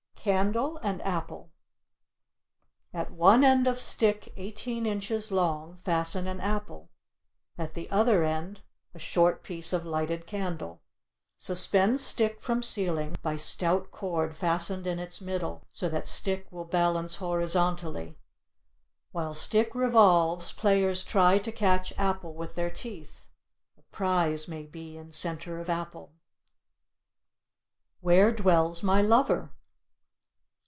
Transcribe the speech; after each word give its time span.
CANDLE 0.23 0.77
AND 0.83 1.01
APPLE 1.01 1.49
At 2.93 3.09
one 3.09 3.43
end 3.43 3.65
of 3.65 3.79
stick 3.79 4.31
18 4.37 4.85
inches 4.85 5.31
long 5.31 5.77
fasten 5.77 6.27
an 6.27 6.39
apple; 6.39 6.91
at 7.57 7.73
the 7.73 7.89
other 7.89 8.23
end, 8.23 8.61
a 8.93 8.99
short 8.99 9.41
piece 9.41 9.73
of 9.73 9.83
lighted 9.83 10.27
candle. 10.27 10.83
Suspend 11.37 12.01
stick 12.01 12.39
from 12.39 12.61
ceiling 12.61 13.15
by 13.23 13.35
stout 13.35 13.89
cord 13.89 14.37
fastened 14.37 14.85
in 14.85 14.99
its 14.99 15.21
middle 15.21 15.65
so 15.71 15.89
that 15.89 16.07
stick 16.07 16.51
will 16.51 16.65
balance 16.65 17.15
horizontally; 17.15 18.15
while 19.11 19.33
stick 19.33 19.73
revolves 19.73 20.53
players 20.53 21.03
try 21.03 21.39
to 21.39 21.51
catch 21.51 21.93
apple 21.97 22.35
with 22.35 22.53
their 22.53 22.69
teeth. 22.69 23.27
A 23.75 23.81
prize 23.91 24.47
may 24.47 24.67
be 24.67 24.95
in 24.97 25.11
center 25.11 25.59
of 25.59 25.67
apple. 25.67 26.13
WHERE 28.01 28.31
DWELLS 28.33 28.83
MY 28.83 29.01
LOVER? 29.01 29.51